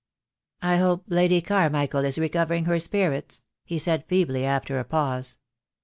[0.63, 5.37] "I hope Lady Carmichael is recovering her spirits," he said feebly, after a pause.